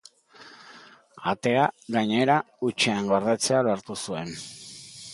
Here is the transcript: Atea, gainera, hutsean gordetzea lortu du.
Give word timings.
Atea, 1.33 1.67
gainera, 1.97 2.39
hutsean 2.69 3.13
gordetzea 3.15 3.65
lortu 3.71 4.03
du. 4.09 4.21